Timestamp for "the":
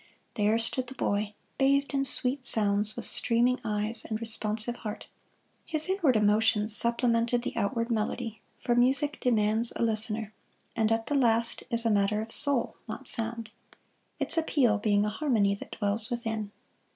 0.87-0.95, 7.43-7.55, 11.05-11.13